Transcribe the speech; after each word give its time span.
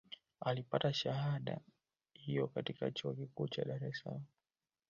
Alipata 0.39 0.93
shahada 0.93 1.59
hiyo 2.13 2.47
katika 2.47 2.91
Chuo 2.91 3.13
Kikuu 3.13 3.47
cha 3.47 3.63
Dare 3.65 3.87
es 3.87 4.01
Salaam 4.03 4.23